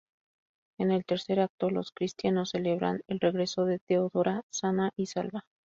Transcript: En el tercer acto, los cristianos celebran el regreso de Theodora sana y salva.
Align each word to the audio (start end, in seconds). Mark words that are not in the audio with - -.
En 0.79 0.89
el 0.89 1.05
tercer 1.05 1.39
acto, 1.39 1.69
los 1.69 1.91
cristianos 1.91 2.49
celebran 2.53 3.03
el 3.05 3.19
regreso 3.19 3.65
de 3.65 3.77
Theodora 3.77 4.41
sana 4.49 4.89
y 4.95 5.05
salva. 5.05 5.45